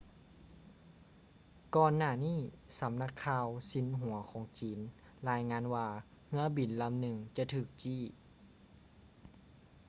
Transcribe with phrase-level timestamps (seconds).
[1.75, 2.39] ກ່ອນໜ້ານີ້
[2.79, 4.79] ສຳນັກຂ່າວຊິນຫົວຂອງຈີນ
[5.29, 5.87] ລາຍງານວ່າ
[6.27, 8.01] ເຮືອບິນລຳໜຶ່ງຈະຖືກຈີ້